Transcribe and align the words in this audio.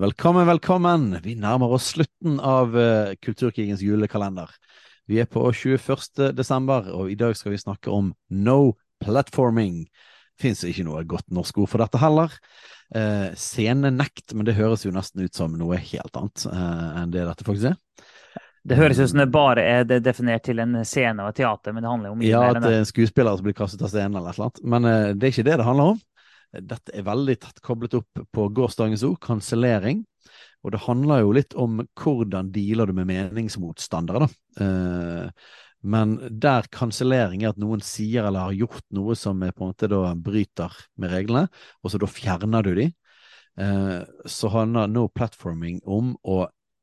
Velkommen, 0.00 0.46
velkommen. 0.48 1.18
Vi 1.20 1.34
nærmer 1.36 1.74
oss 1.76 1.90
slutten 1.92 2.38
av 2.40 2.72
uh, 2.72 3.10
Kulturkrigens 3.20 3.82
julekalender. 3.84 4.48
Vi 5.04 5.18
er 5.20 5.26
på 5.28 5.42
21. 5.52 6.30
desember, 6.32 6.86
og 6.96 7.10
i 7.12 7.18
dag 7.20 7.36
skal 7.36 7.52
vi 7.52 7.58
snakke 7.60 7.92
om 7.92 8.08
no 8.32 8.78
platforming. 9.04 9.82
Fins 10.40 10.64
ikke 10.64 10.86
noe 10.88 11.02
godt 11.04 11.28
norsk 11.28 11.60
ord 11.60 11.68
for 11.68 11.84
dette 11.84 12.00
heller. 12.00 12.32
Eh, 12.96 13.28
scenenekt, 13.36 14.32
men 14.32 14.48
det 14.48 14.56
høres 14.56 14.86
jo 14.86 14.94
nesten 14.94 15.26
ut 15.26 15.36
som 15.36 15.52
noe 15.60 15.76
helt 15.76 16.16
annet 16.16 16.46
eh, 16.48 16.88
enn 17.02 17.12
det 17.12 17.26
dette 17.28 17.44
faktisk 17.44 17.74
er. 17.74 18.08
Det 18.64 18.80
høres 18.80 19.02
ut 19.02 19.12
som 19.12 19.20
det 19.20 19.28
bare 19.34 19.66
er 19.68 19.84
det 19.88 20.00
definert 20.06 20.46
til 20.48 20.64
en 20.64 20.80
scene 20.88 21.26
og 21.26 21.34
et 21.34 21.42
teater, 21.42 21.76
men 21.76 21.84
det 21.84 21.92
handler 21.92 22.14
om 22.14 22.22
mye 22.22 22.32
ja, 22.32 22.40
mer 22.40 22.56
enn 22.56 22.64
det 22.64 22.72
det. 22.72 22.80
er 22.80 22.86
en 22.86 22.88
skuespiller 22.94 23.36
som 23.36 23.50
blir 23.50 23.60
kastet 23.60 23.84
av 23.84 23.92
scenen 23.92 24.16
eller 24.16 24.32
et 24.32 24.40
eller 24.40 24.48
annet. 24.48 24.64
Men 24.64 24.88
eh, 24.88 25.10
det 25.12 25.28
er 25.28 25.36
ikke 25.36 25.48
det 25.50 25.60
det 25.60 25.68
handler 25.68 25.92
om. 25.92 26.00
Dette 26.50 26.94
er 26.96 27.06
veldig 27.06 27.36
tett 27.38 27.60
koblet 27.62 27.94
opp 28.00 28.22
på 28.34 28.46
gårsdagens 28.54 29.04
ord, 29.06 29.20
kansellering. 29.22 30.02
Og 30.64 30.74
det 30.74 30.82
handler 30.84 31.22
jo 31.22 31.34
litt 31.36 31.56
om 31.58 31.80
hvordan 31.98 32.50
dealer 32.54 32.90
du 32.90 32.94
med 32.96 33.08
meningsmotstandere, 33.08 34.26
da. 34.26 34.64
Eh, 34.64 35.50
men 35.80 36.16
der 36.42 36.66
kansellering 36.72 37.44
er 37.44 37.54
at 37.54 37.60
noen 37.60 37.80
sier 37.84 38.26
eller 38.28 38.50
har 38.50 38.58
gjort 38.58 38.84
noe 38.92 39.16
som 39.16 39.40
er 39.46 39.54
på 39.56 39.64
en 39.64 39.70
måte 39.72 39.88
da 39.88 40.10
bryter 40.12 40.74
med 41.00 41.14
reglene, 41.14 41.46
og 41.80 41.92
så 41.92 42.00
da 42.02 42.10
fjerner 42.10 42.66
du 42.66 42.74
de, 42.76 42.88
eh, 43.62 44.00
så 44.28 44.52
handler 44.52 44.90
no 44.92 45.06
platforming 45.08 45.80
om 45.88 46.12
å 46.20 46.42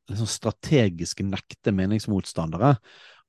liksom 0.10 0.30
strategisk 0.32 1.22
nekte 1.28 1.76
meningsmotstandere 1.76 2.78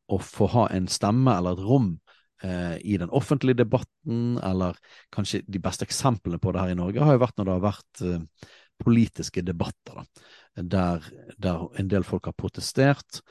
å 0.08 0.19
få 0.23 0.48
ha 0.55 0.69
en 0.73 0.86
stemme 0.89 1.34
eller 1.36 1.58
et 1.58 1.67
rom 1.67 1.91
i 2.39 2.97
den 3.00 3.11
offentlige 3.11 3.58
debatten, 3.64 4.36
eller 4.47 4.77
kanskje 5.14 5.41
de 5.47 5.58
beste 5.58 5.83
eksemplene 5.89 6.39
på 6.39 6.53
det 6.55 6.62
her 6.62 6.70
i 6.70 6.78
Norge 6.78 7.03
har 7.03 7.17
jo 7.17 7.22
vært 7.25 7.39
når 7.39 7.48
det 7.48 7.56
har 7.56 7.64
vært 7.64 8.03
eh, 8.06 8.53
politiske 8.78 9.42
debatter, 9.42 9.98
da, 9.98 10.62
der, 10.62 11.08
der 11.39 11.67
en 11.80 11.91
del 11.91 12.06
folk 12.06 12.28
har 12.30 12.36
protestert 12.39 13.22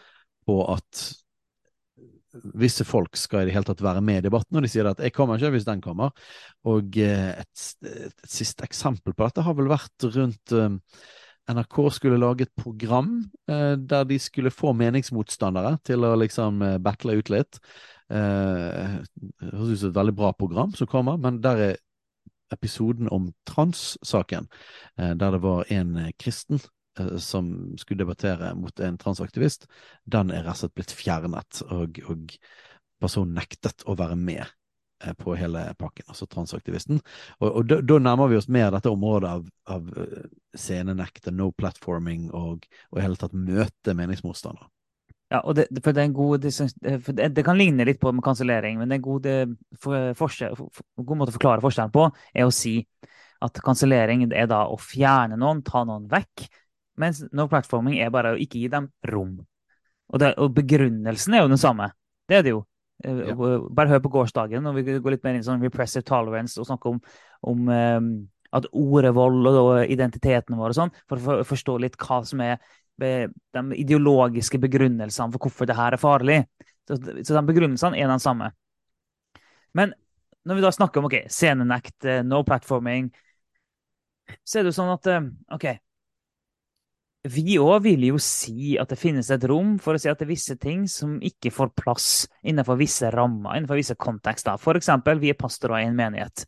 på 0.47 0.59
at 0.73 1.05
visse 2.59 2.85
folk 2.85 3.15
skal 3.17 3.45
i 3.45 3.49
det 3.49 3.55
hele 3.55 3.67
tatt 3.67 3.81
være 3.81 4.03
med 4.03 4.19
i 4.19 4.25
debatten, 4.27 4.59
og 4.59 4.65
de 4.65 4.69
sier 4.69 4.89
at 4.89 4.99
'jeg 4.99 5.13
kommer 5.15 5.39
ikke 5.39 5.55
hvis 5.55 5.65
den 5.65 5.81
kommer'. 5.81 6.11
Og 6.65 6.97
eh, 6.97 7.39
et, 7.39 7.75
et 7.87 8.27
siste 8.27 8.63
eksempel 8.63 9.13
på 9.13 9.23
dette 9.23 9.41
har 9.41 9.55
vel 9.57 9.71
vært 9.71 10.09
rundt 10.13 10.51
eh, 10.51 10.75
NRK 11.47 11.77
skulle 11.95 12.19
lage 12.19 12.43
et 12.43 12.55
program 12.59 13.21
eh, 13.49 13.75
der 13.79 14.03
de 14.07 14.19
skulle 14.19 14.51
få 14.51 14.73
meningsmotstandere 14.75 15.77
til 15.87 16.03
å 16.03 16.15
liksom 16.19 16.61
eh, 16.61 16.77
battle 16.77 17.17
ut 17.19 17.31
litt. 17.31 17.59
Eh, 18.09 18.97
Det 19.17 19.51
høres 19.51 19.73
ut 19.73 19.79
som 19.81 19.89
et 19.91 19.99
veldig 19.99 20.15
bra 20.15 20.31
program 20.33 20.73
som 20.77 20.87
kommer, 20.87 21.17
men 21.19 21.41
der 21.43 21.63
er 21.65 21.75
episoden 22.53 23.09
om 23.11 23.33
trans-saken, 23.45 24.47
eh, 24.97 25.13
der 25.13 25.31
det 25.35 25.41
var 25.43 25.65
en 25.73 25.95
eh, 25.97 26.13
kristen 26.19 26.61
eh, 26.99 27.17
som 27.17 27.75
skulle 27.77 28.05
debattere 28.05 28.53
mot 28.55 28.79
en 28.79 28.97
transaktivist, 28.97 29.67
den 30.05 30.31
er 30.31 30.45
rett 30.45 30.55
og 30.55 30.61
slett 30.61 30.77
blitt 30.77 30.95
fjernet, 30.95 31.61
og, 31.67 31.99
og 32.07 32.37
personen 33.01 33.35
nektet 33.35 33.83
å 33.85 33.97
være 33.99 34.15
med 34.15 34.45
eh, 35.03 35.13
på 35.19 35.35
hele 35.35 35.65
pakken, 35.77 36.07
altså 36.07 36.29
transaktivisten. 36.31 37.01
Og, 37.41 37.49
og 37.51 37.67
da, 37.67 37.81
da 37.83 37.99
nærmer 37.99 38.31
vi 38.31 38.39
oss 38.39 38.47
mer 38.47 38.71
dette 38.71 38.89
området 38.93 39.29
av, 39.29 39.51
av 39.75 39.91
eh, 39.99 40.31
scenenekt, 40.55 41.27
no 41.35 41.51
platforming 41.51 42.31
og 42.31 42.63
i 42.95 43.03
hele 43.03 43.19
tatt 43.19 43.35
møte 43.35 43.93
meningsmotstandere. 43.97 44.71
Ja, 45.27 45.41
og 45.43 45.57
det, 45.57 45.65
for 45.83 45.91
det, 45.91 45.99
er 46.01 46.07
en 46.07 46.15
god, 46.15 46.45
det, 46.45 46.53
for 47.03 47.17
det, 47.17 47.43
kan 47.43 47.57
ligne 47.59 47.83
litt 47.87 47.99
på 47.99 48.13
med 48.15 48.23
kansellering, 48.23 48.77
men 48.79 48.87
det 48.87 48.95
er 48.95 49.01
en 49.01 49.07
god, 49.07 49.25
for, 49.75 50.13
forskjell, 50.15 50.55
for, 50.55 50.71
for, 50.71 51.07
god 51.09 51.19
måte 51.19 51.33
å 51.33 51.35
forklare 51.35 51.63
forskjellen 51.65 51.91
på 51.91 52.05
er 52.31 52.47
å 52.47 52.53
si 52.55 52.77
at 53.43 53.59
kansellering 53.65 54.23
er 54.31 54.47
da 54.49 54.63
å 54.71 54.77
fjerne 54.79 55.35
noen, 55.39 55.59
ta 55.67 55.83
noen 55.83 56.07
vekk, 56.09 56.47
mens 57.03 57.21
no 57.35 57.49
platforming 57.51 57.99
er 57.99 58.13
bare 58.13 58.33
å 58.33 58.39
ikke 58.39 58.63
gi 58.63 58.71
dem 58.71 58.87
rom. 59.11 59.35
Og, 60.07 60.19
det, 60.23 60.31
og 60.39 60.55
begrunnelsen 60.55 61.35
er 61.35 61.43
jo 61.43 61.51
den 61.51 61.61
samme. 61.61 61.91
Det 62.27 62.39
er 62.39 62.47
det 62.47 62.55
jo. 62.55 62.63
Eh, 63.03 63.19
Ja. 63.27 63.35
Bare 63.35 63.91
hør 63.91 64.01
på 64.01 64.13
gårsdagen, 64.15 64.63
når 64.63 64.79
vi 64.79 64.97
går 64.97 65.17
litt 65.17 65.27
mer 65.27 65.35
inn 65.35 65.43
i 65.43 65.45
sånn 65.45 65.61
repressive 65.61 66.07
tolerance 66.07 66.57
og 66.57 66.65
snakker 66.69 66.95
om, 66.95 67.03
om 67.51 67.69
eh, 67.69 67.99
at 68.57 68.67
ordevold 68.71 69.51
og, 69.51 69.71
identiteten 69.91 70.57
vår 70.57 70.73
og 70.73 70.79
sånn, 70.79 70.95
for 71.05 71.19
å 71.19 71.25
for, 71.27 71.47
forstå 71.51 71.77
litt 71.83 71.99
hva 71.99 72.23
som 72.25 72.41
er 72.41 72.57
de 72.97 73.63
ideologiske 73.77 74.59
begrunnelsene 74.61 75.33
for 75.33 75.47
hvorfor 75.47 75.69
det 75.69 75.77
her 75.77 75.95
er 75.95 76.01
farlig. 76.01 76.41
Så, 76.87 76.97
så 76.97 77.35
de 77.35 77.43
begrunnelsene 77.47 77.99
er 77.99 78.09
de 78.09 78.19
samme. 78.23 78.51
Men 79.77 79.93
når 80.47 80.57
vi 80.57 80.63
da 80.63 80.71
snakker 80.71 81.01
om 81.01 81.09
ok, 81.09 81.17
scenenekt, 81.31 81.97
eh, 82.05 82.23
no 82.23 82.43
platforming, 82.47 83.09
så 84.43 84.59
er 84.59 84.65
det 84.65 84.71
jo 84.71 84.77
sånn 84.79 84.93
at 84.93 85.09
eh, 85.11 85.27
OK 85.55 85.67
Vi 87.31 87.57
òg 87.59 87.83
vil 87.83 88.05
jo 88.09 88.19
si 88.21 88.75
at 88.79 88.91
det 88.91 88.99
finnes 88.99 89.29
et 89.31 89.43
rom 89.49 89.75
for 89.83 89.95
å 89.95 89.99
si 89.99 90.07
at 90.07 90.19
det 90.19 90.27
er 90.27 90.31
visse 90.31 90.55
ting 90.59 90.85
som 90.91 91.17
ikke 91.23 91.51
får 91.51 91.73
plass 91.75 92.09
innenfor 92.47 92.79
visse 92.79 93.11
rammer, 93.11 93.57
innenfor 93.57 93.79
visse 93.79 93.97
kontekster. 93.99 94.59
For 94.61 94.79
eksempel, 94.79 95.19
vi 95.19 95.33
er 95.33 95.39
pastorer 95.39 95.81
i 95.81 95.89
en 95.89 95.97
menighet. 95.97 96.45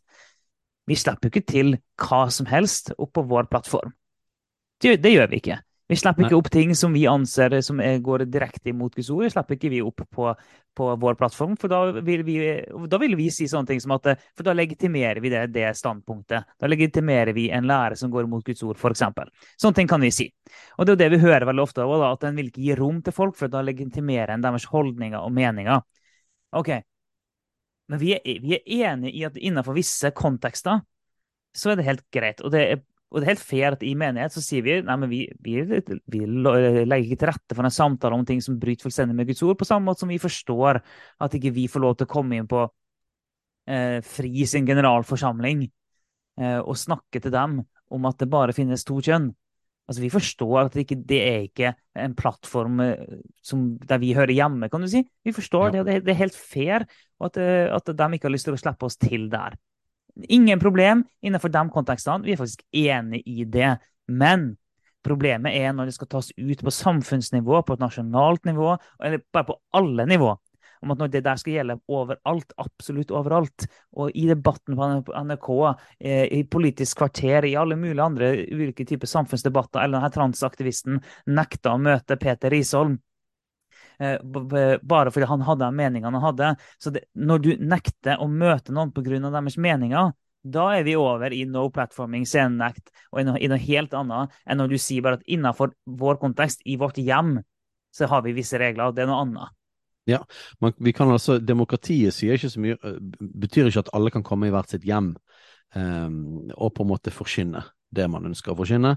Vi 0.88 0.96
slipper 0.96 1.28
jo 1.28 1.34
ikke 1.34 1.52
til 1.52 1.74
hva 2.00 2.22
som 2.32 2.48
helst 2.48 2.94
opp 2.96 3.12
på 3.18 3.26
vår 3.28 3.50
plattform. 3.52 3.92
Det, 4.80 4.96
det 5.04 5.12
gjør 5.12 5.28
vi 5.28 5.42
ikke. 5.42 5.58
Vi 5.90 5.96
slipper 5.98 6.26
ikke 6.26 6.38
opp 6.38 6.48
ting 6.54 6.70
som 6.78 6.92
vi 6.94 7.02
anser 7.10 7.56
som 7.66 7.80
er, 7.82 7.96
går 8.04 8.22
direkte 8.30 8.70
imot 8.70 8.94
Guds 8.94 9.08
ord. 9.10 9.26
Slipper 9.32 9.56
ikke 9.56 9.72
vi 9.72 9.80
opp 9.82 10.04
på, 10.06 10.28
på 10.76 10.90
vår 11.02 11.16
plattform, 11.18 11.56
for 11.58 11.72
da 11.72 11.80
vil, 12.06 12.22
vi, 12.26 12.36
da 12.90 13.00
vil 13.02 13.16
vi 13.18 13.26
si 13.34 13.48
sånne 13.50 13.72
ting 13.72 13.82
som 13.82 13.96
at 13.96 14.12
For 14.38 14.46
da 14.46 14.54
legitimerer 14.54 15.18
vi 15.22 15.32
det, 15.32 15.46
det 15.54 15.72
standpunktet. 15.78 16.54
Da 16.60 16.70
legitimerer 16.70 17.34
vi 17.34 17.48
en 17.50 17.66
lære 17.66 17.98
som 17.98 18.12
går 18.12 18.28
imot 18.28 18.46
Guds 18.46 18.62
ord, 18.66 18.78
f.eks. 18.78 19.02
Sånne 19.58 19.80
ting 19.80 19.90
kan 19.90 20.04
vi 20.04 20.12
si. 20.14 20.28
Og 20.78 20.86
det 20.86 20.94
er 20.94 20.96
jo 20.96 21.02
det 21.02 21.10
vi 21.16 21.24
hører 21.26 21.48
veldig 21.50 21.66
ofte, 21.66 21.82
da, 21.82 22.12
at 22.12 22.28
en 22.28 22.38
vil 22.38 22.52
ikke 22.52 22.64
gi 22.68 22.78
rom 22.78 23.02
til 23.02 23.16
folk, 23.16 23.34
for 23.40 23.50
da 23.50 23.64
legitimerer 23.66 24.36
en 24.36 24.46
deres 24.46 24.68
holdninger 24.70 25.18
og 25.18 25.34
meninger. 25.34 25.82
Ok, 26.60 26.70
men 27.90 27.98
vi 27.98 28.14
er, 28.14 28.22
vi 28.38 28.54
er 28.54 28.92
enige 28.92 29.18
i 29.18 29.26
at 29.26 29.38
innenfor 29.38 29.74
visse 29.74 30.12
kontekster 30.14 30.84
så 31.56 31.72
er 31.72 31.80
det 31.80 31.88
helt 31.88 32.04
greit. 32.14 32.42
Og 32.46 32.52
det 32.54 32.62
er, 32.62 32.82
og 33.10 33.18
det 33.18 33.26
er 33.26 33.32
helt 33.32 33.42
fair 33.42 33.74
at 33.74 33.80
i 33.82 33.96
menighet 33.98 34.34
så 34.34 34.42
sier 34.44 34.62
vi 34.62 34.76
nei, 34.86 34.96
men 35.02 35.10
vi, 35.10 35.24
vi, 35.42 35.56
vi 35.66 36.20
legger 36.22 37.00
ikke 37.02 37.18
til 37.18 37.30
rette 37.32 37.56
for 37.58 37.66
en 37.66 37.74
samtale 37.74 38.14
om 38.14 38.22
ting 38.26 38.38
som 38.44 38.58
bryter 38.60 38.86
fullstendig 38.86 39.16
med 39.18 39.26
Guds 39.26 39.42
ord, 39.42 39.58
på 39.58 39.66
samme 39.66 39.90
måte 39.90 40.04
som 40.04 40.12
vi 40.12 40.20
forstår 40.22 40.78
at 41.18 41.34
ikke 41.34 41.50
vi 41.56 41.66
får 41.70 41.82
lov 41.82 41.96
til 41.98 42.06
å 42.06 42.12
komme 42.12 42.38
inn 42.38 42.46
på 42.50 42.62
eh, 43.66 43.98
FRI 44.06 44.46
sin 44.46 44.68
generalforsamling 44.68 45.66
eh, 45.66 46.60
og 46.60 46.78
snakke 46.78 47.22
til 47.22 47.34
dem 47.34 47.60
om 47.90 48.06
at 48.06 48.22
det 48.22 48.30
bare 48.30 48.54
finnes 48.54 48.86
to 48.86 49.00
kjønn. 49.02 49.32
Altså, 49.90 50.04
Vi 50.04 50.12
forstår 50.14 50.58
at 50.60 50.76
det, 50.76 50.84
ikke, 50.86 51.00
det 51.02 51.18
er 51.18 51.40
ikke 51.48 51.72
en 51.98 52.14
plattform 52.14 52.78
eh, 52.84 53.16
som, 53.42 53.72
der 53.82 53.98
vi 53.98 54.12
hører 54.14 54.30
hjemme, 54.36 54.70
kan 54.70 54.86
du 54.86 54.90
si. 54.90 55.02
Vi 55.26 55.34
forstår 55.34 55.66
Ja. 55.66 55.70
det, 55.72 55.80
og 55.80 56.06
det, 56.06 56.14
er 56.14 56.22
helt 56.22 56.38
fair 56.38 56.86
at, 56.86 57.36
eh, 57.36 57.66
at 57.66 57.90
de 57.90 58.06
ikke 58.14 58.30
har 58.30 58.36
lyst 58.36 58.46
til 58.46 58.54
å 58.54 58.62
slippe 58.62 58.86
oss 58.86 59.00
til 59.02 59.26
der. 59.32 59.58
Ingen 60.28 60.60
problem 60.60 61.04
innenfor 61.22 61.52
de 61.52 61.64
kontekstene. 61.70 62.24
Vi 62.26 62.34
er 62.34 62.40
faktisk 62.40 62.64
enig 62.76 63.22
i 63.26 63.44
det. 63.44 63.76
Men 64.10 64.54
problemet 65.06 65.56
er 65.56 65.72
når 65.72 65.88
det 65.88 65.96
skal 65.96 66.10
tas 66.10 66.30
ut 66.36 66.62
på 66.64 66.74
samfunnsnivå, 66.74 67.62
på 67.64 67.76
et 67.76 67.82
nasjonalt 67.82 68.44
nivå, 68.48 68.76
eller 69.02 69.24
bare 69.32 69.48
på 69.52 69.58
alle 69.76 70.06
nivå. 70.10 70.34
Om 70.80 70.94
at 70.94 71.02
når 71.02 71.10
det 71.12 71.20
der 71.26 71.36
skal 71.36 71.52
gjelde 71.58 71.76
overalt, 71.92 72.54
absolutt 72.60 73.10
overalt. 73.12 73.66
Og 74.00 74.14
i 74.16 74.24
debatten 74.30 74.78
på 74.78 75.12
NRK, 75.12 75.50
eh, 76.00 76.24
i 76.38 76.44
Politisk 76.48 77.02
kvarter, 77.02 77.44
i 77.44 77.56
alle 77.60 77.76
mulige 77.76 78.04
andre 78.04 78.32
ulike 78.48 78.86
typer 78.88 79.10
samfunnsdebatter, 79.10 79.82
eller 79.82 79.98
denne 80.00 80.14
transaktivisten 80.14 81.02
nekta 81.28 81.74
å 81.74 81.82
møte 81.82 82.16
Peter 82.16 82.52
Risholm. 82.52 82.96
Eh, 84.00 84.16
Bare 84.82 85.12
fordi 85.12 85.28
han 85.30 85.44
hadde 85.46 85.68
de 85.68 85.76
meningene 85.76 86.16
han 86.16 86.26
hadde. 86.30 86.54
Så 86.82 86.92
det, 86.94 87.06
når 87.14 87.44
du 87.44 87.50
nekter 87.60 88.20
å 88.20 88.28
møte 88.28 88.74
noen 88.74 88.92
pga. 88.96 89.20
deres 89.30 89.58
meninger, 89.60 90.12
da 90.42 90.66
er 90.72 90.84
vi 90.84 90.96
over 90.96 91.32
i 91.36 91.44
no 91.44 91.66
platforming, 91.70 92.24
scenenekt 92.24 92.90
og 93.12 93.20
i 93.20 93.24
noe, 93.28 93.38
i 93.38 93.48
noe 93.50 93.60
helt 93.60 93.92
annet 93.94 94.32
enn 94.46 94.60
når 94.62 94.72
du 94.72 94.78
sier 94.80 95.04
bare 95.04 95.20
at 95.20 95.26
innenfor 95.28 95.74
vår 95.84 96.20
kontekst, 96.22 96.64
i 96.64 96.78
vårt 96.80 96.96
hjem, 96.96 97.38
så 97.92 98.08
har 98.08 98.22
vi 98.24 98.32
visse 98.32 98.58
regler, 98.60 98.88
og 98.88 98.96
det 98.96 99.04
er 99.04 99.10
noe 99.10 99.24
annet. 99.26 99.56
Man, 100.60 100.72
vi 100.78 100.92
kan 100.96 101.10
altså, 101.12 101.38
Demokratiet 101.38 102.14
sier 102.16 102.38
ikke 102.38 102.50
så 102.50 102.62
mye, 102.62 102.78
betyr 103.20 103.68
ikke 103.68 103.84
at 103.84 103.92
alle 103.96 104.12
kan 104.14 104.24
komme 104.26 104.48
i 104.48 104.54
hvert 104.54 104.72
sitt 104.72 104.86
hjem 104.88 105.12
um, 105.76 106.48
og 106.56 106.72
på 106.74 106.86
en 106.86 106.90
måte 106.90 107.12
forkynne. 107.14 107.62
det 107.90 108.06
man 108.06 108.26
ønsker 108.28 108.52
å 108.52 108.58
forkynne, 108.58 108.94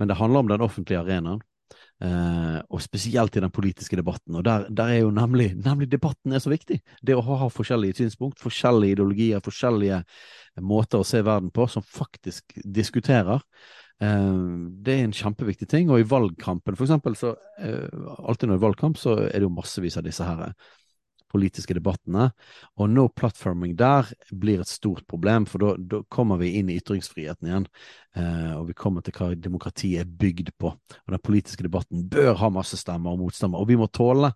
men 0.00 0.08
det 0.08 0.16
handler 0.16 0.40
om 0.40 0.48
den 0.48 0.62
offentlige 0.64 1.02
arenaen. 1.02 1.42
Eh, 2.00 2.60
og 2.72 2.80
spesielt 2.80 3.34
i 3.36 3.42
den 3.44 3.52
politiske 3.52 3.98
debatten. 3.98 4.38
Og 4.38 4.44
der, 4.46 4.64
der 4.72 4.92
er 4.94 5.02
jo 5.02 5.10
nemlig, 5.12 5.50
nemlig, 5.60 5.90
debatten 5.92 6.32
er 6.32 6.40
så 6.40 6.48
viktig. 6.48 6.78
Det 7.04 7.16
å 7.16 7.24
ha, 7.26 7.36
ha 7.42 7.48
forskjellige 7.52 7.98
synspunkt, 7.98 8.40
forskjellige 8.40 8.96
ideologier, 8.96 9.42
forskjellige 9.44 9.98
måter 10.64 11.02
å 11.02 11.06
se 11.06 11.20
verden 11.26 11.52
på, 11.52 11.66
som 11.68 11.84
faktisk 11.84 12.56
diskuterer. 12.64 13.44
Uh, 14.00 14.72
det 14.80 14.94
er 14.94 15.04
en 15.04 15.12
kjempeviktig 15.12 15.68
ting. 15.68 15.92
Og 15.92 16.00
i 16.00 16.08
valgkampen, 16.08 16.78
for 16.78 16.86
eksempel, 16.86 17.18
så 17.20 17.34
uh, 17.36 18.16
alltid 18.24 18.48
når 18.48 18.56
det 18.56 18.60
er 18.62 18.64
valgkamp, 18.64 19.00
så 19.00 19.18
er 19.26 19.36
det 19.36 19.44
jo 19.44 19.52
massevis 19.58 20.00
av 20.00 20.08
disse 20.08 20.24
her 20.24 20.54
politiske 21.30 21.76
debattene. 21.76 22.30
Og 22.80 22.90
no 22.90 23.06
platforming 23.08 23.76
der 23.78 24.10
blir 24.30 24.62
et 24.62 24.70
stort 24.70 25.06
problem, 25.10 25.46
for 25.48 25.76
da 25.78 26.02
kommer 26.12 26.40
vi 26.40 26.54
inn 26.58 26.70
i 26.70 26.78
ytringsfriheten 26.80 27.50
igjen. 27.50 27.68
Eh, 28.18 28.54
og 28.56 28.66
vi 28.70 28.74
kommer 28.74 29.04
til 29.06 29.14
hva 29.14 29.30
demokratiet 29.38 30.02
er 30.02 30.16
bygd 30.20 30.50
på. 30.58 30.72
Og 30.74 31.14
den 31.14 31.22
politiske 31.22 31.62
debatten 31.66 32.08
bør 32.10 32.34
ha 32.40 32.50
masse 32.52 32.78
stemmer 32.80 33.14
og 33.14 33.22
motstemmer, 33.22 33.62
og 33.62 33.70
vi 33.70 33.78
må 33.78 33.86
tåle 33.94 34.32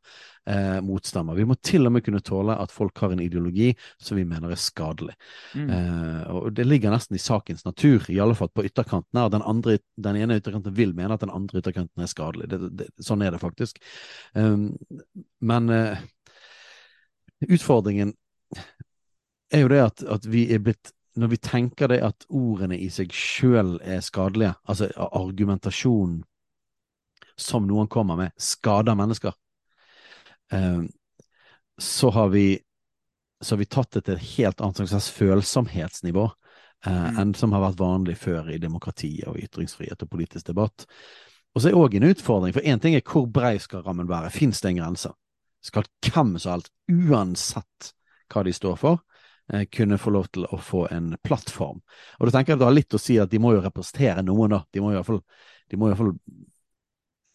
eh, 0.47 0.79
motstemmer. 0.85 1.35
Vi 1.35 1.47
må 1.49 1.57
til 1.59 1.89
og 1.89 1.97
med 1.97 2.05
kunne 2.07 2.23
tåle 2.25 2.55
at 2.61 2.75
folk 2.75 3.03
har 3.03 3.15
en 3.15 3.23
ideologi 3.25 3.73
som 3.99 4.19
vi 4.19 4.27
mener 4.29 4.55
er 4.55 4.61
skadelig. 4.61 5.17
Mm. 5.59 5.69
Eh, 5.75 6.23
og 6.31 6.53
det 6.55 6.69
ligger 6.69 6.95
nesten 6.95 7.19
i 7.19 7.23
sakens 7.23 7.67
natur, 7.67 8.07
i 8.13 8.21
alle 8.23 8.39
fall 8.39 8.53
på 8.55 8.67
ytterkantene, 8.69 9.27
og 9.27 9.35
Den, 9.35 9.43
andre, 9.43 9.79
den 9.99 10.23
ene 10.23 10.39
ytterkanten 10.39 10.77
vil 10.77 10.95
mene 10.95 11.19
at 11.19 11.25
den 11.25 11.35
andre 11.35 11.59
ytterkanten 11.59 12.05
er 12.05 12.11
skadelig. 12.11 12.51
Det, 12.53 12.61
det, 12.79 12.91
sånn 13.03 13.25
er 13.27 13.35
det 13.35 13.43
faktisk. 13.43 13.83
Um, 14.39 14.71
men 15.43 15.71
eh, 15.75 15.99
Utfordringen 17.43 18.15
er 19.53 19.65
jo 19.65 19.71
det 19.73 19.81
at, 19.83 20.05
at, 20.17 20.27
vi 20.27 20.47
er 20.55 20.63
blitt 20.63 20.93
Når 21.15 21.31
vi 21.31 21.37
tenker 21.39 21.89
det 21.89 22.01
at 22.03 22.25
ordene 22.29 22.79
i 22.79 22.89
seg 22.91 23.13
sjøl 23.15 23.77
er 23.83 24.01
skadelige, 24.03 24.57
altså 24.67 24.89
argumentasjonen 24.99 26.25
som 27.39 27.69
noen 27.69 27.87
kommer 27.91 28.19
med, 28.19 28.33
skader 28.35 28.95
mennesker, 28.99 29.35
eh, 30.53 30.83
så 31.79 32.11
har 32.11 32.29
vi 32.35 32.59
så 33.45 33.55
har 33.55 33.59
vi 33.63 33.71
tatt 33.71 33.93
det 33.95 34.05
til 34.07 34.15
et 34.17 34.29
helt 34.39 34.61
annet 34.61 34.89
slags 34.89 35.11
følsomhetsnivå 35.15 36.25
eh, 36.87 36.93
mm. 36.93 37.19
enn 37.21 37.35
som 37.39 37.55
har 37.55 37.63
vært 37.63 37.79
vanlig 37.83 38.17
før 38.19 38.51
i 38.51 38.59
demokrati 38.59 39.19
og 39.29 39.39
ytringsfrihet 39.39 40.03
og 40.03 40.11
politisk 40.11 40.49
debatt. 40.51 40.87
Og 41.55 41.63
så 41.63 41.71
er 41.71 41.79
òg 41.79 41.95
en 41.95 42.09
utfordring, 42.09 42.55
for 42.57 42.67
én 42.67 42.81
ting 42.83 42.97
er 42.97 43.05
hvor 43.07 43.29
brei 43.31 43.59
skal 43.63 43.85
rammen 43.87 44.11
være, 44.11 44.33
fins 44.35 44.63
det 44.65 44.73
en 44.73 44.81
grense? 44.83 45.13
Skal 45.65 45.89
hvem 46.05 46.37
som 46.39 46.57
helst, 46.57 46.73
uansett 46.93 47.91
hva 48.33 48.45
de 48.45 48.55
står 48.55 48.79
for, 48.81 49.03
eh, 49.53 49.67
kunne 49.73 50.01
få 50.01 50.13
lov 50.15 50.31
til 50.33 50.47
å 50.47 50.61
få 50.61 50.87
en 50.93 51.15
plattform. 51.25 51.81
Og 52.19 52.27
du 52.27 52.35
tenker 52.35 52.55
at 52.55 52.63
det 52.63 52.69
har 52.69 52.77
litt 52.77 52.97
å 52.97 53.01
si 53.01 53.19
at 53.19 53.33
de 53.33 53.41
må 53.41 53.55
jo 53.55 53.65
representere 53.65 54.25
noen, 54.25 54.57
da. 54.57 54.65
De 54.73 54.85
må 54.85 54.93
iallfall 54.93 55.23
de 55.71 55.77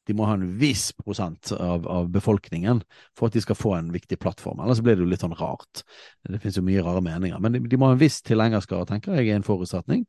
de 0.09 0.15
må 0.17 0.25
ha 0.25 0.33
en 0.33 0.45
viss 0.57 0.87
prosent 0.97 1.51
av, 1.53 1.83
av, 1.87 2.07
befolkningen 2.09 2.81
for 3.17 3.29
at 3.29 3.35
de 3.37 3.43
skal 3.43 3.57
få 3.57 3.75
en 3.77 3.91
viktig 3.93 4.17
plattform. 4.17 4.63
Ellers 4.63 4.81
blir 4.81 4.97
det 4.97 5.05
jo 5.05 5.09
litt 5.11 5.21
sånn 5.21 5.37
rart. 5.37 5.83
Det 6.25 6.39
finnes 6.41 6.57
jo 6.57 6.65
mye 6.65 6.81
rare 6.81 7.03
meninger. 7.05 7.37
Men 7.37 7.53
de, 7.53 7.61
de 7.69 7.77
må 7.77 7.91
ha 7.91 7.93
en 7.93 8.01
viss 8.01 8.17
tilhengerskare, 8.25 8.87
tenker 8.89 9.19
jeg 9.19 9.29
er 9.29 9.37
en 9.37 9.45
forutsetning. 9.45 10.07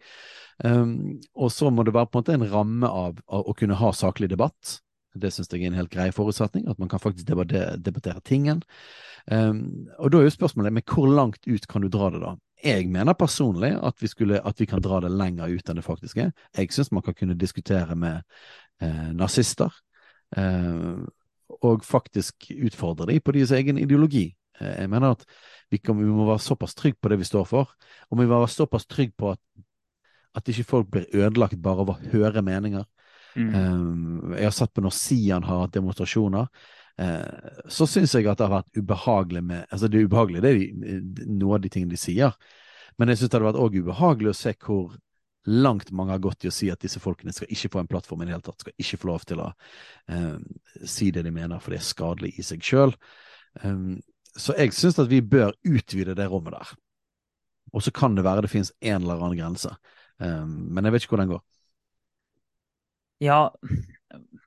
Um, 0.64 0.94
og 1.36 1.52
så 1.52 1.68
må 1.68 1.84
det 1.84 1.92
være 1.92 2.08
på 2.08 2.16
en 2.16 2.24
måte 2.24 2.38
en 2.38 2.48
ramme 2.48 2.88
av, 3.02 3.20
av 3.28 3.52
å 3.52 3.56
kunne 3.58 3.76
ha 3.76 3.92
saklig 3.96 4.30
debatt. 4.32 4.78
Det 5.14 5.32
synes 5.32 5.48
jeg 5.50 5.62
er 5.62 5.72
en 5.72 5.78
helt 5.78 5.90
grei 5.90 6.10
forutsetning, 6.14 6.68
at 6.70 6.78
man 6.78 6.88
kan 6.88 7.00
faktisk 7.02 7.26
debattere, 7.26 8.20
tingen. 8.24 8.62
Um, 9.30 9.88
og 9.98 10.12
da 10.12 10.18
er 10.20 10.28
jo 10.28 10.32
spørsmålet 10.32 10.72
men 10.72 10.86
hvor 10.86 11.10
langt 11.10 11.46
ut 11.46 11.66
kan 11.68 11.82
du 11.82 11.88
dra 11.88 12.10
det, 12.10 12.22
da? 12.22 12.36
Jeg 12.64 12.88
mener 12.92 13.16
personlig 13.16 13.72
at 13.82 14.02
vi, 14.02 14.06
skulle, 14.06 14.40
at 14.46 14.60
vi 14.60 14.66
kan 14.68 14.82
dra 14.84 15.00
det 15.00 15.10
lenger 15.10 15.48
ut 15.48 15.68
enn 15.68 15.80
det 15.80 15.84
faktisk 15.84 16.20
er. 16.20 16.32
Jeg 16.56 16.72
synes 16.72 16.92
man 16.92 17.02
kan 17.02 17.16
kunne 17.16 17.38
diskutere 17.38 17.96
med 17.96 18.20
eh, 18.82 19.08
nazister, 19.16 19.72
eh, 20.36 21.00
og 21.62 21.84
faktisk 21.84 22.50
utfordre 22.66 23.08
dem 23.10 23.20
på 23.24 23.32
deres 23.32 23.52
egen 23.56 23.78
ideologi. 23.78 24.28
Eh, 24.60 24.82
jeg 24.82 24.90
mener 24.90 25.16
at 25.16 25.24
vi, 25.70 25.78
kan, 25.78 25.98
vi, 25.98 26.04
må 26.04 26.26
være 26.28 26.44
såpass 26.44 26.74
trygge 26.74 27.00
på 27.00 27.08
det 27.08 27.18
vi 27.18 27.28
står 27.28 27.48
for, 27.48 27.72
og 28.10 28.18
vi 28.18 28.26
må 28.26 28.38
være 28.38 28.48
såpass 28.48 28.86
trygge 28.86 29.16
på 29.18 29.32
at, 29.32 29.40
at 30.36 30.48
ikke 30.48 30.68
folk 30.68 30.90
blir 30.90 31.08
ødelagt 31.14 31.62
bare 31.62 31.84
av 31.84 31.94
å 31.94 32.00
høre 32.12 32.44
meninger. 32.44 32.84
Mm. 33.36 33.50
Um, 33.54 34.32
jeg 34.36 34.48
har 34.48 34.56
sett 34.56 34.72
på 34.74 34.84
når 34.84 34.94
Sian 34.96 35.46
har 35.46 35.64
hatt 35.64 35.76
demonstrasjoner. 35.76 36.48
Uh, 37.00 37.60
så 37.70 37.86
syns 37.88 38.14
jeg 38.16 38.26
at 38.28 38.40
det 38.40 38.48
har 38.48 38.58
vært 38.58 38.76
ubehagelig 38.76 39.40
med 39.46 39.62
Altså, 39.70 39.88
det 39.88 40.00
er 40.00 40.08
ubehagelig, 40.10 40.42
det 40.44 40.50
er 40.52 41.30
noe 41.30 41.56
av 41.56 41.62
de 41.64 41.70
tingene 41.72 41.94
de 41.94 42.00
sier. 42.00 42.34
Men 42.98 43.12
jeg 43.12 43.20
syns 43.20 43.30
det 43.30 43.38
hadde 43.38 43.50
vært 43.52 43.62
òg 43.62 43.78
ubehagelig 43.80 44.34
å 44.34 44.40
se 44.40 44.56
hvor 44.60 44.98
langt 45.48 45.90
mange 45.90 46.12
har 46.12 46.22
gått 46.22 46.44
i 46.44 46.50
å 46.50 46.54
si 46.54 46.68
at 46.70 46.82
disse 46.82 47.00
folkene 47.00 47.32
skal 47.32 47.50
ikke 47.50 47.70
få 47.72 47.82
en 47.82 47.88
plattform 47.90 48.22
i 48.22 48.28
det 48.28 48.34
hele 48.34 48.44
tatt. 48.44 48.60
Skal 48.60 48.76
ikke 48.76 49.00
få 49.00 49.10
lov 49.10 49.24
til 49.28 49.40
å 49.40 49.48
eh, 50.12 50.36
si 50.84 51.10
det 51.14 51.24
de 51.24 51.32
mener, 51.32 51.62
for 51.62 51.72
det 51.72 51.80
er 51.80 51.88
skadelig 51.88 52.34
i 52.36 52.44
seg 52.44 52.64
sjøl. 52.64 52.92
Um, 53.64 53.98
så 54.36 54.54
jeg 54.58 54.74
syns 54.76 55.00
at 55.00 55.10
vi 55.10 55.22
bør 55.24 55.54
utvide 55.66 56.14
det 56.18 56.28
rommet 56.30 56.58
der. 56.58 56.74
Og 57.72 57.84
så 57.86 57.92
kan 57.94 58.14
det 58.18 58.26
være 58.26 58.44
det 58.44 58.52
finnes 58.52 58.72
en 58.80 59.00
eller 59.00 59.22
annen 59.22 59.38
grense. 59.38 59.72
Um, 60.20 60.68
men 60.74 60.86
jeg 60.86 60.94
vet 60.94 61.06
ikke 61.06 61.16
hvor 61.16 61.24
den 61.24 61.32
går. 61.32 61.42
Ja, 63.20 63.50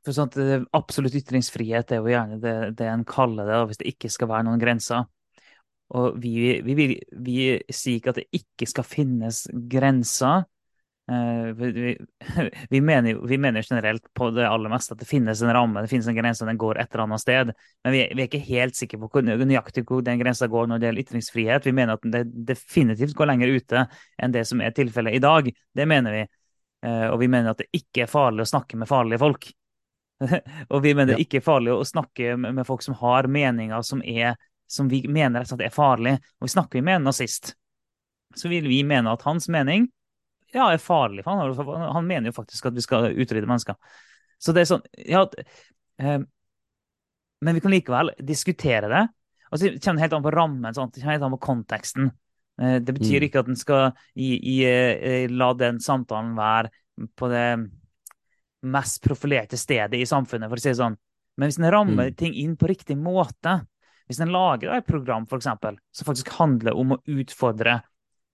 for 0.04 0.16
sånt, 0.16 0.38
absolutt 0.76 1.16
ytringsfrihet 1.16 1.94
er 1.94 2.02
jo 2.02 2.12
gjerne 2.12 2.40
det, 2.42 2.56
det 2.80 2.88
en 2.90 3.06
kaller 3.08 3.48
det, 3.48 3.60
hvis 3.70 3.80
det 3.84 3.92
ikke 3.94 4.10
skal 4.12 4.32
være 4.32 4.48
noen 4.50 4.62
grenser. 4.62 5.06
Og 5.94 6.18
vi, 6.22 6.34
vi, 6.66 6.74
vi, 6.76 6.88
vi 7.26 7.38
sier 7.70 8.00
ikke 8.00 8.14
at 8.14 8.20
det 8.24 8.42
ikke 8.42 8.68
skal 8.70 8.88
finnes 8.88 9.44
grenser. 9.70 10.48
Uh, 11.12 11.52
vi, 12.74 12.80
mener, 12.82 13.20
vi 13.28 13.38
mener 13.38 13.66
generelt 13.68 14.06
på 14.16 14.30
det 14.32 14.46
aller 14.48 14.72
meste 14.72 14.96
at 14.96 15.02
det 15.04 15.08
finnes 15.10 15.42
en 15.44 15.52
ramme, 15.52 15.82
det 15.84 15.92
finnes 15.92 16.08
en 16.08 16.16
grense, 16.16 16.48
den 16.48 16.60
går 16.60 16.80
et 16.80 16.94
eller 16.94 17.06
annet 17.06 17.24
sted. 17.24 17.52
Men 17.84 17.96
vi, 17.96 18.04
er 18.08 18.26
ikke 18.26 18.44
helt 18.48 18.80
sikre 18.80 19.02
på 19.04 19.12
hvor, 19.12 19.28
nøyaktig 19.28 19.86
hvor 19.88 20.04
den 20.06 20.22
grensa 20.22 20.48
går 20.52 20.72
når 20.72 20.80
det 20.80 20.90
gjelder 20.90 21.08
ytringsfrihet. 21.08 21.68
Vi 21.70 21.76
mener 21.76 22.00
at 22.00 22.08
det 22.16 22.24
definitivt 22.54 23.16
går 23.20 23.30
lenger 23.30 23.54
ute 23.54 23.86
enn 24.18 24.34
det 24.34 24.48
som 24.50 24.64
er 24.64 24.76
tilfellet 24.76 25.20
i 25.20 25.24
dag. 25.24 25.52
Det 25.52 25.90
mener 25.90 26.24
vi. 26.24 26.24
Eh, 26.84 27.08
og 27.08 27.20
vi 27.20 27.30
mener 27.32 27.54
at 27.54 27.62
det 27.64 27.70
ikke 27.72 28.04
er 28.04 28.12
farlig 28.12 28.44
å 28.44 28.52
snakke 28.52 28.78
med 28.80 28.90
farlige 28.90 29.22
folk. 29.22 29.50
og 30.74 30.82
vi 30.84 30.94
mener 30.94 31.14
ja. 31.14 31.18
det 31.18 31.26
ikke 31.26 31.40
er 31.40 31.46
farlig 31.46 31.74
å 31.74 31.88
snakke 31.88 32.36
med 32.40 32.64
folk 32.68 32.84
som 32.86 32.98
har 33.00 33.30
meninger 33.32 33.84
som, 33.88 34.04
er, 34.04 34.36
som 34.68 34.90
vi 34.92 35.04
mener 35.08 35.48
er 35.48 35.74
farlige. 35.74 36.20
Og 36.40 36.48
vi 36.48 36.56
snakker 36.56 36.86
med 36.86 37.00
en 37.00 37.10
nazist, 37.10 37.54
så 38.36 38.52
vil 38.52 38.68
vi 38.68 38.82
mene 38.88 39.14
at 39.14 39.24
hans 39.28 39.48
mening 39.52 39.88
ja, 40.54 40.68
er 40.70 40.82
farlig. 40.82 41.24
For 41.26 41.34
han, 41.34 41.88
han 41.96 42.08
mener 42.10 42.30
jo 42.30 42.38
faktisk 42.38 42.70
at 42.70 42.76
vi 42.76 42.84
skal 42.86 43.12
utrydde 43.12 43.50
mennesker. 43.50 43.80
Så 44.44 44.54
det 44.54 44.64
er 44.64 44.70
sånn 44.74 44.84
ja, 45.08 45.24
eh, 46.04 46.20
Men 47.44 47.56
vi 47.56 47.62
kan 47.64 47.72
likevel 47.72 48.12
diskutere 48.20 48.92
det. 48.92 49.06
Og 49.54 49.62
så 49.62 49.72
kommer 49.78 50.00
det 50.02 50.08
helt 50.08 50.18
an 50.18 50.26
på 50.26 50.34
rammen, 50.34 50.74
sånn, 50.74 50.92
det 50.92 51.02
kommer 51.02 51.16
helt 51.16 51.26
an 51.28 51.36
på 51.36 51.46
konteksten. 51.46 52.12
Eh, 52.62 52.80
det 52.82 52.94
betyr 52.94 53.20
mm. 53.20 53.28
ikke 53.28 53.44
at 53.44 53.52
en 53.52 53.60
skal 53.60 53.86
i, 54.14 54.36
i, 54.38 54.58
eh, 54.68 55.32
la 55.32 55.54
den 55.58 55.80
samtalen 55.84 56.36
være 56.38 56.74
på 57.18 57.30
det 57.32 57.48
mest 58.74 59.02
profilerte 59.04 59.58
stedet 59.60 60.00
i 60.00 60.08
samfunnet, 60.08 60.50
for 60.50 60.60
å 60.60 60.64
si 60.64 60.72
det 60.72 60.80
sånn. 60.80 60.98
Men 61.38 61.50
hvis 61.50 61.60
en 61.60 61.72
rammer 61.74 62.12
mm. 62.12 62.18
ting 62.20 62.36
inn 62.38 62.58
på 62.60 62.70
riktig 62.70 62.98
måte, 63.00 63.64
hvis 64.08 64.22
en 64.22 64.34
lager 64.34 64.76
et 64.76 64.88
program 64.88 65.26
for 65.30 65.42
eksempel, 65.42 65.80
som 65.96 66.08
faktisk 66.08 66.30
handler 66.38 66.78
om 66.78 66.94
å 66.94 67.02
utfordre 67.10 67.80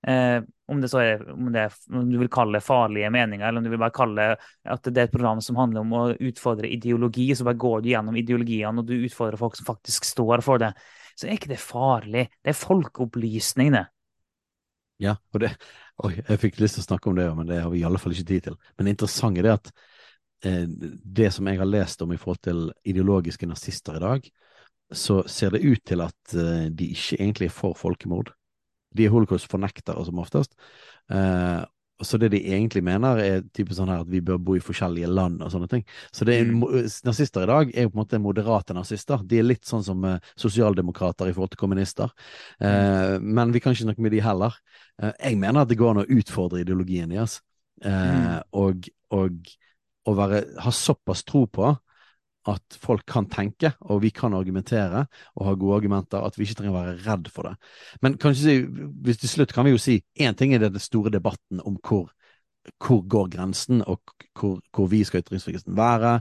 eh, 0.07 0.41
om, 0.69 0.81
det 0.81 0.89
så 0.91 1.01
er, 1.01 1.23
om, 1.31 1.47
det, 1.53 1.69
om 1.93 2.09
du 2.11 2.17
vil 2.19 2.31
kalle 2.33 2.59
det 2.59 2.65
farlige 2.65 3.11
meninger, 3.13 3.45
eller 3.47 3.61
om 3.61 3.65
du 3.65 3.71
vil 3.71 3.81
bare 3.81 3.95
kalle 3.95 4.27
at 4.35 4.89
det 4.89 4.97
er 4.97 5.07
et 5.07 5.13
program 5.13 5.41
som 5.45 5.57
handler 5.61 5.85
om 5.85 5.95
å 5.95 6.03
utfordre 6.13 6.69
ideologi, 6.69 7.29
så 7.33 7.47
bare 7.47 7.61
går 7.63 7.85
du 7.85 7.91
gjennom 7.93 8.19
ideologiene 8.19 8.83
og 8.83 8.89
du 8.89 8.97
utfordrer 8.99 9.39
folk 9.39 9.57
som 9.57 9.69
faktisk 9.69 10.09
står 10.09 10.43
for 10.45 10.61
det, 10.61 10.73
så 11.15 11.27
er 11.27 11.39
ikke 11.39 11.53
det 11.53 11.61
farlig. 11.61 12.27
Det 12.43 12.53
er 12.53 12.59
folkeopplysning, 12.59 13.73
det. 13.75 13.87
Ja, 14.99 15.15
og 15.33 15.43
det 15.43 15.53
Oi, 15.99 16.13
jeg 16.15 16.39
fikk 16.39 16.59
lyst 16.61 16.77
til 16.77 16.83
å 16.85 16.87
snakke 16.87 17.09
om 17.11 17.17
det, 17.17 17.25
men 17.35 17.47
det 17.49 17.57
har 17.59 17.71
vi 17.73 17.81
i 17.81 17.85
alle 17.87 17.99
fall 17.99 18.13
ikke 18.15 18.27
tid 18.29 18.45
til. 18.45 18.53
Men 18.77 18.87
det 18.87 18.91
interessante 18.93 19.41
er 19.43 19.49
at 19.51 19.65
eh, 20.47 20.61
det 21.19 21.27
som 21.35 21.49
jeg 21.51 21.59
har 21.59 21.67
lest 21.67 22.05
om 22.05 22.13
i 22.15 22.19
forhold 22.21 22.39
til 22.47 22.61
ideologiske 22.87 23.49
nazister 23.49 23.97
i 23.99 24.03
dag, 24.05 24.29
så 24.95 25.17
ser 25.27 25.51
det 25.57 25.61
ut 25.67 25.83
til 25.91 26.05
at 26.05 26.35
eh, 26.39 26.69
de 26.71 26.87
ikke 26.95 27.19
egentlig 27.19 27.49
er 27.49 27.55
for 27.57 27.75
folkemord. 27.75 28.31
De 28.95 29.09
er 29.09 29.11
holocaust-fornektere 29.11 30.05
som 30.07 30.23
oftest. 30.23 30.55
Eh, 31.11 31.59
så 32.01 32.17
det 32.17 32.29
de 32.31 32.39
egentlig 32.53 32.81
mener, 32.85 33.19
er 33.19 33.41
type 33.55 33.75
sånn 33.75 33.89
her 33.91 34.03
at 34.05 34.09
vi 34.11 34.21
bør 34.23 34.37
bo 34.41 34.55
i 34.55 34.63
forskjellige 34.63 35.09
land 35.11 35.41
og 35.43 35.51
sånne 35.51 35.67
ting. 35.71 35.83
Så 36.15 36.27
det 36.27 36.37
er, 36.39 36.47
mm. 36.47 36.63
nazister 37.07 37.43
i 37.43 37.49
dag 37.49 37.73
er 37.73 37.87
jo 37.87 37.91
på 37.91 37.97
en 37.97 38.01
måte 38.01 38.21
moderate 38.23 38.75
nazister. 38.77 39.23
De 39.27 39.41
er 39.41 39.47
litt 39.47 39.67
sånn 39.67 39.83
som 39.83 40.05
uh, 40.07 40.31
sosialdemokrater 40.39 41.27
i 41.27 41.35
forhold 41.35 41.53
til 41.55 41.61
kommunister. 41.63 42.13
Uh, 42.61 43.19
mm. 43.19 43.27
Men 43.35 43.55
vi 43.55 43.63
kan 43.63 43.75
ikke 43.75 43.89
snakke 43.89 44.05
med 44.05 44.15
de 44.15 44.23
heller. 44.23 44.55
Uh, 45.01 45.11
jeg 45.11 45.41
mener 45.41 45.65
at 45.65 45.71
det 45.71 45.79
går 45.79 45.95
an 45.95 46.03
å 46.05 46.09
utfordre 46.19 46.63
ideologien 46.63 47.11
deres. 47.11 47.41
Mm. 47.83 48.41
Og, 48.59 48.89
og, 49.15 49.51
og 50.07 50.17
være, 50.17 50.41
ha 50.59 50.71
såpass 50.75 51.23
tro 51.27 51.45
på 51.47 51.69
at 52.47 52.77
folk 52.79 53.03
kan 53.09 53.27
tenke, 53.29 53.73
og 53.81 54.01
vi 54.03 54.11
kan 54.15 54.33
argumentere 54.33 55.05
og 55.35 55.45
ha 55.45 55.55
gode 55.59 55.81
argumenter, 55.81 56.23
at 56.23 56.37
vi 56.37 56.47
ikke 56.47 56.61
trenger 56.61 56.75
å 56.75 56.79
være 56.79 56.95
redd 57.03 57.27
for 57.33 57.49
det. 57.49 57.55
Men 58.01 58.15
kanskje, 58.21 58.61
hvis 59.03 59.19
til 59.19 59.33
slutt 59.33 59.53
kan 59.53 59.67
vi 59.67 59.75
jo 59.75 59.81
si 59.81 59.99
én 60.19 60.37
ting 60.39 60.53
er 60.53 60.63
den 60.63 60.79
store 60.79 61.11
debatten 61.13 61.61
om 61.65 61.77
hvor 61.83 62.07
hvor 62.77 63.01
går 63.07 63.29
grensen, 63.33 63.81
og 63.87 63.99
hvor, 64.37 64.59
hvor 64.75 64.87
vi 64.91 65.03
skal 65.03 65.23
ytringsfriheten 65.23 65.77
være, 65.77 66.19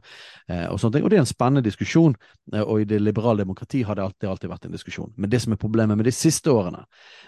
eh, 0.49 0.67
og 0.71 0.81
sånne 0.81 0.97
ting. 0.97 1.05
Og 1.05 1.11
det 1.11 1.19
er 1.19 1.25
en 1.25 1.29
spennende 1.29 1.65
diskusjon, 1.67 2.15
eh, 2.55 2.63
og 2.63 2.81
i 2.81 2.87
det 2.89 3.01
liberale 3.03 3.45
demokrati 3.45 3.83
har 3.83 3.99
det 3.99 4.05
alltid, 4.05 4.29
alltid 4.29 4.53
vært 4.53 4.69
en 4.69 4.77
diskusjon. 4.77 5.13
Men 5.17 5.31
det 5.31 5.43
som 5.43 5.53
er 5.53 5.61
problemet 5.61 5.99
med 5.99 6.09
de 6.09 6.15
siste 6.15 6.51
årene, 6.53 6.85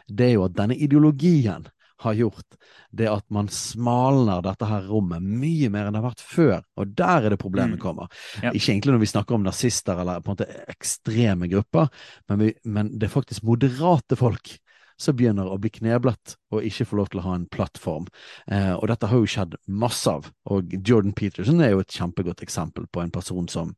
det 0.08 0.30
er 0.30 0.34
jo 0.38 0.46
at 0.46 0.56
denne 0.56 0.78
ideologien 0.78 1.68
har 2.00 2.14
gjort, 2.16 2.56
det 2.96 3.08
at 3.12 3.24
man 3.30 3.48
smalner 3.52 4.40
dette 4.44 4.66
her 4.68 4.86
rommet 4.88 5.22
mye 5.22 5.68
mer 5.72 5.86
enn 5.88 5.94
det 5.96 6.00
har 6.02 6.10
vært 6.10 6.24
før. 6.24 6.62
Og 6.80 6.94
der 6.96 7.26
er 7.26 7.34
det 7.34 7.38
problemet 7.42 7.76
Mm. 7.78 7.82
kommer. 7.82 8.08
Ja. 8.42 8.52
Ikke 8.52 8.72
egentlig 8.72 8.92
når 8.94 9.02
vi 9.04 9.10
snakker 9.12 9.34
om 9.36 9.44
nazister 9.44 10.00
eller 10.00 10.20
på 10.24 10.32
en 10.32 10.36
måte 10.38 10.48
ekstreme 10.72 11.48
grupper, 11.52 11.88
men, 12.28 12.38
vi, 12.38 12.54
men 12.64 12.90
det 12.98 13.08
er 13.08 13.14
faktisk 13.14 13.44
moderate 13.44 14.16
folk 14.16 14.58
som 15.00 15.16
begynner 15.16 15.48
å 15.48 15.56
bli 15.60 15.70
kneblet 15.72 16.34
og 16.52 16.64
ikke 16.68 16.84
få 16.84 16.96
lov 16.98 17.08
til 17.08 17.20
å 17.20 17.24
ha 17.24 17.34
en 17.38 17.46
plattform. 17.48 18.06
Eh, 18.52 18.74
og 18.74 18.88
dette 18.90 19.08
har 19.08 19.16
jo 19.16 19.28
skjedd 19.32 19.54
masse 19.68 20.10
av. 20.12 20.30
Og 20.52 20.72
Jordan 20.84 21.14
Peterson 21.16 21.60
er 21.64 21.70
jo 21.72 21.80
et 21.80 21.94
kjempegodt 21.96 22.42
eksempel 22.44 22.84
på 22.92 23.00
en 23.00 23.10
person 23.14 23.48
som 23.48 23.74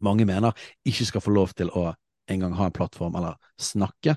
mange 0.00 0.24
mener 0.24 0.52
ikke 0.86 1.04
skal 1.08 1.20
få 1.20 1.34
lov 1.34 1.52
til 1.58 1.68
å 1.76 1.90
engang 2.30 2.56
ha 2.58 2.68
en 2.68 2.74
plattform 2.74 3.16
eller 3.18 3.38
snakke, 3.60 4.16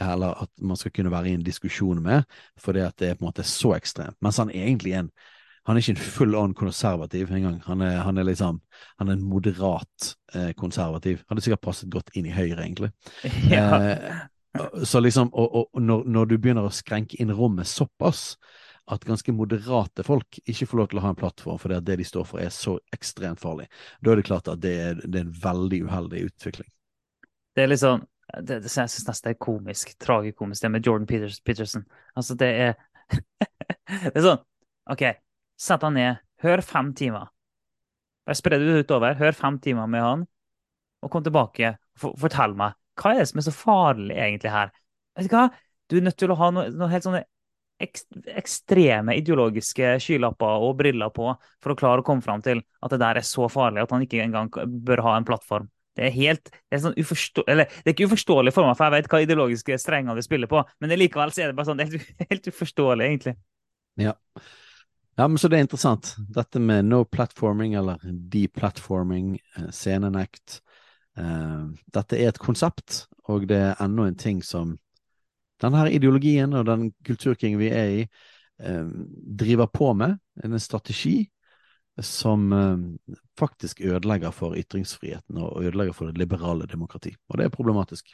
eller 0.00 0.42
at 0.44 0.50
man 0.60 0.78
skal 0.80 0.92
kunne 0.94 1.12
være 1.12 1.30
i 1.30 1.38
en 1.38 1.46
diskusjon 1.46 2.02
med, 2.02 2.26
fordi 2.60 2.84
at 2.84 2.96
det 3.00 3.10
er 3.10 3.18
på 3.18 3.24
en 3.24 3.30
måte 3.30 3.46
så 3.46 3.74
ekstremt. 3.76 4.18
Mens 4.24 4.40
han 4.42 4.52
egentlig 4.54 4.94
er 4.94 5.06
en 5.06 5.16
han 5.66 5.74
er 5.74 5.82
ikke 5.82 5.96
en 5.96 6.04
full 6.14 6.34
on 6.38 6.52
konservativ 6.54 7.30
engang. 7.34 7.56
Han 7.64 7.80
er, 7.82 7.96
han 8.06 8.18
er 8.18 8.28
liksom 8.28 8.60
han 9.00 9.08
er 9.08 9.16
en 9.16 9.24
moderat 9.26 10.12
eh, 10.34 10.52
konservativ. 10.54 11.24
Hadde 11.26 11.42
sikkert 11.42 11.64
passet 11.64 11.90
godt 11.90 12.12
inn 12.14 12.28
i 12.30 12.34
Høyre, 12.34 12.62
egentlig. 12.62 12.92
Ja. 13.50 13.66
Eh, 13.82 14.20
så 14.84 15.00
liksom, 15.00 15.28
og, 15.34 15.56
og 15.74 15.82
når, 15.82 16.06
når 16.08 16.30
du 16.30 16.38
begynner 16.38 16.64
å 16.64 16.72
skrenke 16.72 17.18
inn 17.20 17.34
rommet 17.34 17.68
såpass 17.68 18.36
at 18.88 19.04
ganske 19.04 19.34
moderate 19.34 20.04
folk 20.06 20.38
ikke 20.46 20.68
får 20.70 20.80
lov 20.80 20.88
til 20.90 21.00
å 21.00 21.04
ha 21.04 21.10
en 21.12 21.18
plattform 21.18 21.58
fordi 21.60 21.80
det 21.84 21.98
de 22.00 22.06
står 22.06 22.24
for 22.28 22.40
er 22.40 22.52
så 22.54 22.76
ekstremt 22.94 23.42
farlig, 23.42 23.66
da 24.00 24.14
er 24.14 24.20
det 24.20 24.28
klart 24.28 24.48
at 24.48 24.62
det 24.62 24.74
er, 24.80 25.02
det 25.02 25.20
er 25.20 25.26
en 25.26 25.36
veldig 25.42 25.82
uheldig 25.88 26.22
utvikling. 26.30 26.70
Det 27.56 27.64
er 27.64 27.78
sånn 27.80 28.02
det, 28.42 28.58
det, 28.60 28.68
Jeg 28.68 28.90
syns 28.92 29.06
nesten 29.08 29.30
det 29.30 29.34
er 29.36 29.40
komisk, 29.40 29.94
tragikomisk, 30.02 30.62
det 30.62 30.72
med 30.74 30.86
Jordan 30.86 31.06
Peters, 31.08 31.38
Peterson. 31.40 31.86
Altså, 32.14 32.36
det 32.38 32.50
er 32.66 32.74
Det 33.86 34.16
er 34.16 34.24
sånn 34.24 34.42
OK, 34.92 35.02
sett 35.58 35.82
han 35.82 35.96
ned, 35.98 36.20
hør 36.42 36.62
fem 36.62 36.92
timer. 36.94 37.30
Bare 38.26 38.38
spre 38.38 38.58
det 38.60 38.82
utover, 38.82 39.16
hør 39.18 39.34
fem 39.34 39.56
timer 39.62 39.88
med 39.90 40.02
han, 40.04 40.26
og 41.02 41.10
kom 41.10 41.24
tilbake 41.26 41.72
og 41.74 42.02
for, 42.02 42.18
fortell 42.26 42.54
meg 42.58 42.76
hva 42.96 43.12
er 43.12 43.20
det 43.20 43.28
som 43.30 43.40
er 43.40 43.44
så 43.44 43.52
farlig 43.52 44.16
egentlig 44.16 44.52
her. 44.52 44.70
Vet 45.16 45.28
du 45.28 45.34
hva? 45.36 45.48
Du 45.86 45.98
er 45.98 46.06
nødt 46.06 46.16
til 46.18 46.32
å 46.32 46.38
ha 46.40 46.48
noe, 46.54 46.70
noe 46.72 46.88
helt 46.88 47.04
sånne 47.04 47.26
ekstreme 47.76 49.18
ideologiske 49.18 49.98
skylapper 50.00 50.64
og 50.64 50.78
briller 50.78 51.12
på 51.12 51.28
for 51.60 51.72
å 51.72 51.76
klare 51.76 52.00
å 52.00 52.06
komme 52.06 52.24
fram 52.24 52.40
til 52.44 52.62
at 52.80 52.94
det 52.94 53.00
der 53.02 53.20
er 53.20 53.26
så 53.26 53.50
farlig 53.52 53.82
at 53.82 53.92
han 53.92 54.06
ikke 54.06 54.22
engang 54.24 54.48
bør 54.48 55.04
ha 55.04 55.16
en 55.18 55.26
plattform. 55.28 55.68
Det 55.96 56.04
er 56.04 56.12
helt 56.12 56.50
det 56.52 56.76
er 56.76 56.82
sånn 56.84 56.98
uforstå 57.00 57.46
eller, 57.48 57.72
det 57.72 57.88
er 57.88 57.94
ikke 57.94 58.10
uforståelig 58.10 58.52
for 58.52 58.68
meg, 58.68 58.76
for 58.76 58.86
jeg 58.86 58.94
vet 59.02 59.10
hva 59.12 59.22
ideologiske 59.24 59.78
strenger 59.80 60.18
det 60.18 60.26
spiller 60.26 60.50
på, 60.50 60.60
men 60.80 60.94
likevel 61.00 61.32
er 61.32 61.50
det 61.50 61.56
bare 61.56 61.70
sånn, 61.70 61.80
det 61.80 61.86
er 61.86 61.94
helt, 61.94 62.14
helt 62.30 62.48
uforståelig, 62.52 63.08
egentlig. 63.08 63.36
Ja. 63.96 64.12
ja, 65.16 65.26
men 65.26 65.38
så 65.40 65.48
det 65.48 65.58
er 65.58 65.64
interessant. 65.64 66.12
Dette 66.36 66.60
med 66.60 66.84
no 66.90 67.02
platforming 67.08 67.78
eller 67.80 68.02
deplatforming, 68.32 69.38
eh, 69.56 69.70
scenenekt. 69.72 70.60
Eh, 71.16 71.62
dette 71.96 72.18
er 72.20 72.34
et 72.34 72.42
konsept, 72.42 73.06
og 73.32 73.48
det 73.48 73.62
er 73.70 73.80
enda 73.82 74.10
en 74.10 74.18
ting 74.20 74.42
som 74.44 74.76
denne 75.64 75.86
ideologien 75.88 76.52
og 76.52 76.66
den 76.68 76.90
kulturkringen 77.06 77.60
vi 77.60 77.72
er 77.72 77.94
i, 78.02 78.02
eh, 78.60 78.84
driver 79.40 79.72
på 79.72 79.94
med. 79.96 80.18
En 80.44 80.60
strategi 80.60 81.22
som 82.04 82.52
eh, 82.52 83.16
faktisk 83.38 83.80
ødelegger 83.80 84.30
for 84.34 84.56
ytringsfriheten 84.56 85.38
og 85.40 85.64
ødelegger 85.64 85.96
for 85.96 86.10
det 86.10 86.20
liberale 86.20 86.66
demokrati. 86.68 87.14
Og 87.28 87.38
det 87.38 87.46
er 87.46 87.54
problematisk. 87.54 88.12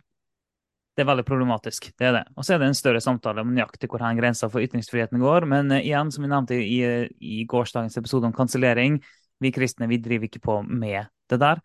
Det 0.92 1.02
er 1.02 1.08
veldig 1.08 1.24
problematisk. 1.24 1.88
det 1.98 2.06
er 2.06 2.12
det. 2.12 2.24
Og 2.36 2.44
så 2.44 2.54
er 2.54 2.58
det 2.60 2.68
en 2.68 2.76
større 2.76 3.00
samtale 3.00 3.40
om 3.40 3.54
nøyaktig 3.54 3.88
hvor 3.88 4.04
hen 4.04 4.18
grensa 4.18 4.48
for 4.52 4.60
ytringsfriheten 4.60 5.20
går. 5.20 5.46
Men 5.48 5.72
uh, 5.72 5.80
igjen, 5.80 6.10
som 6.12 6.22
vi 6.22 6.28
nevnte 6.28 6.58
i, 6.60 6.80
i 7.16 7.44
gårsdagens 7.48 7.96
episode 7.96 8.28
om 8.28 8.34
kansellering, 8.36 9.00
vi 9.40 9.52
kristne 9.52 9.88
vi 9.88 9.98
driver 10.02 10.28
ikke 10.28 10.42
på 10.44 10.58
med 10.68 11.08
det 11.32 11.40
der. 11.40 11.62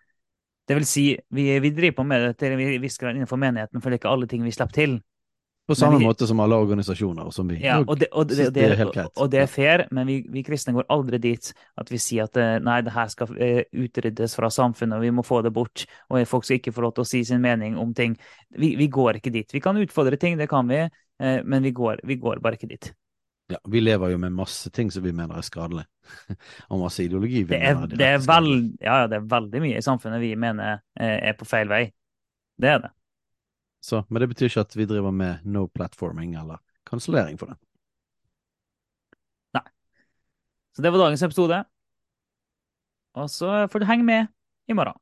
Det 0.67 0.75
vil 0.75 0.87
si, 0.87 1.05
vi, 1.29 1.59
vi 1.59 1.71
driver 1.75 1.99
på 1.99 2.07
med 2.07 2.23
det 2.23 2.37
til 2.39 2.55
en 2.55 2.81
viss 2.81 2.97
grad 2.99 3.15
innenfor 3.15 3.39
menigheten, 3.39 3.81
for 3.81 3.89
det 3.89 3.97
er 3.97 4.01
ikke 4.01 4.15
alle 4.15 4.27
ting 4.31 4.43
vi 4.43 4.51
slipper 4.55 4.75
til. 4.75 4.97
På 5.67 5.75
samme 5.75 5.97
vi- 5.99 6.05
måte 6.05 6.27
som 6.27 6.39
alle 6.39 6.55
organisasjoner. 6.55 7.29
Som 7.31 7.47
vi, 7.47 7.57
Ja, 7.59 7.81
og 7.83 7.99
det, 7.99 8.07
og 8.11 8.27
det, 8.27 8.53
det, 8.55 9.11
og 9.17 9.31
det 9.31 9.41
er 9.41 9.49
fair, 9.51 9.87
men 9.91 10.07
vi, 10.07 10.21
vi 10.31 10.43
kristne 10.43 10.71
går 10.73 10.85
aldri 10.89 11.19
dit 11.19 11.49
at 11.77 11.91
vi 11.91 11.99
sier 11.99 12.23
at 12.29 12.37
eh, 12.39 12.53
nei, 12.63 12.77
det 12.85 12.93
her 12.95 13.09
skal 13.11 13.33
eh, 13.35 13.65
utryddes 13.75 14.35
fra 14.39 14.47
samfunnet, 14.49 14.95
og 14.95 15.03
vi 15.03 15.11
må 15.11 15.25
få 15.27 15.41
det 15.43 15.51
bort, 15.53 15.83
og 16.09 16.23
folk 16.27 16.47
skal 16.47 16.61
ikke 16.61 16.71
få 16.71 16.85
lov 16.85 16.93
til 16.95 17.03
å 17.03 17.09
si 17.09 17.23
sin 17.27 17.43
mening 17.43 17.75
om 17.77 17.91
ting. 17.93 18.15
Vi, 18.55 18.75
vi 18.79 18.87
går 18.87 19.19
ikke 19.19 19.33
dit. 19.35 19.51
Vi 19.51 19.59
kan 19.59 19.75
utfordre 19.77 20.15
ting, 20.17 20.37
det 20.39 20.47
kan 20.49 20.71
vi, 20.71 20.85
eh, 20.87 21.43
men 21.43 21.67
vi 21.67 21.75
går, 21.75 21.99
vi 22.07 22.15
går 22.15 22.39
bare 22.39 22.55
ikke 22.55 22.71
dit. 22.71 22.93
Ja, 23.51 23.59
vi 23.67 23.79
lever 23.83 24.11
jo 24.11 24.17
med 24.23 24.31
masse 24.35 24.71
ting 24.71 24.89
som 24.91 25.03
vi 25.03 25.11
mener 25.15 25.35
er 25.35 25.43
skadelig, 25.43 25.83
og 26.71 26.79
masse 26.79 27.03
ideologi 27.03 27.43
vi 27.43 27.51
Det 27.51 27.59
er, 27.59 27.75
mener 27.75 27.91
er 27.91 27.99
det 27.99 28.07
er, 28.15 28.23
veld, 28.23 28.69
ja, 28.79 29.01
ja, 29.03 29.07
det 29.11 29.19
er 29.19 29.31
veldig 29.35 29.61
mye 29.67 29.79
i 29.79 29.83
samfunnet 29.83 30.23
vi 30.23 30.35
mener 30.39 30.79
er 30.95 31.35
på 31.35 31.47
feil 31.47 31.67
vei. 31.71 31.89
Det 32.59 32.71
er 32.71 32.79
det. 32.87 32.96
Så, 33.83 34.03
men 34.09 34.21
det 34.21 34.29
betyr 34.33 34.49
ikke 34.49 34.65
at 34.65 34.75
vi 34.75 34.87
driver 34.89 35.13
med 35.13 35.45
no 35.45 35.67
platforming 35.67 36.35
eller 36.35 36.61
kansellering 36.89 37.39
for 37.39 37.53
den. 37.53 37.59
Nei. 39.57 39.65
Så 40.75 40.83
det 40.83 40.91
var 40.91 41.05
dagens 41.05 41.23
episode. 41.27 41.63
Og 43.17 43.29
så 43.33 43.67
får 43.71 43.79
du 43.79 43.89
henge 43.89 44.05
med 44.05 44.27
i 44.67 44.77
morgen. 44.77 44.97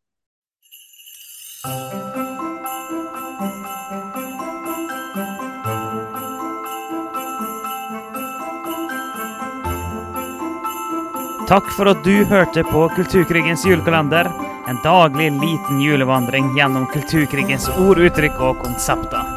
Takk 11.46 11.67
for 11.75 11.86
at 11.91 12.01
du 12.01 12.24
hørte 12.25 12.63
på 12.65 12.88
Kulturkrigens 12.96 13.65
julekalender. 13.67 14.45
En 14.67 14.79
daglig 14.84 15.31
liten 15.41 15.81
julevandring 15.81 16.55
gjennom 16.57 16.88
kulturkrigens 16.89 17.69
ord, 17.77 18.01
uttrykk 18.01 18.39
og 18.41 18.63
konsepter. 18.63 19.35